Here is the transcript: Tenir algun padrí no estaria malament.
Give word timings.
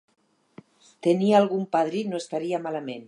Tenir 1.07 1.29
algun 1.41 1.67
padrí 1.77 2.03
no 2.15 2.23
estaria 2.25 2.63
malament. 2.67 2.99